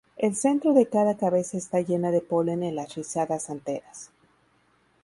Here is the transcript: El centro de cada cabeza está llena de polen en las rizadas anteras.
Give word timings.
El 0.17 0.33
centro 0.35 0.73
de 0.73 0.87
cada 0.87 1.15
cabeza 1.15 1.57
está 1.57 1.79
llena 1.79 2.09
de 2.09 2.21
polen 2.21 2.63
en 2.63 2.75
las 2.75 2.95
rizadas 2.95 3.51
anteras. 3.51 4.09